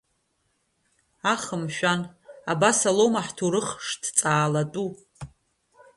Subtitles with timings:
[1.33, 2.01] Аха мшәан,
[2.51, 4.89] абасала аума ҳҭоурых шҭҵаалатәу?